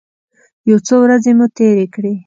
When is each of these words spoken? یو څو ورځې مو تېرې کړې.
یو 0.69 0.77
څو 0.87 0.95
ورځې 1.03 1.31
مو 1.37 1.45
تېرې 1.57 1.85
کړې. 1.93 2.13